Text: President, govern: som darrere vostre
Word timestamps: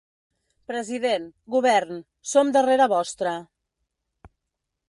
President, 0.71 1.27
govern: 1.57 2.01
som 2.31 2.51
darrere 2.57 2.91
vostre 2.97 3.35